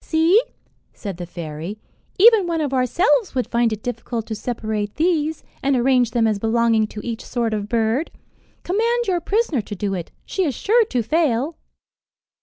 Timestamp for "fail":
11.03-11.55